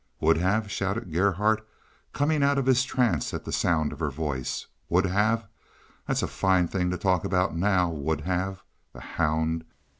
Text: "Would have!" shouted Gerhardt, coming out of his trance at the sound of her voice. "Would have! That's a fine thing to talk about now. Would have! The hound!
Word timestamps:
"Would 0.19 0.37
have!" 0.37 0.71
shouted 0.71 1.13
Gerhardt, 1.13 1.63
coming 2.11 2.41
out 2.41 2.57
of 2.57 2.65
his 2.65 2.83
trance 2.83 3.35
at 3.35 3.45
the 3.45 3.51
sound 3.51 3.93
of 3.93 3.99
her 3.99 4.09
voice. 4.09 4.65
"Would 4.89 5.05
have! 5.05 5.45
That's 6.07 6.23
a 6.23 6.27
fine 6.27 6.67
thing 6.67 6.89
to 6.89 6.97
talk 6.97 7.23
about 7.23 7.55
now. 7.55 7.87
Would 7.91 8.21
have! 8.21 8.63
The 8.93 9.01
hound! 9.01 9.63